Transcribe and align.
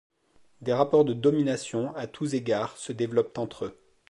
Des 0.61 0.73
rapports 0.73 1.05
de 1.05 1.13
domination, 1.13 1.95
à 1.95 2.07
tous 2.07 2.33
égards, 2.33 2.75
se 2.75 2.91
développent 2.91 3.37
entre 3.37 3.65
eux. 3.65 3.77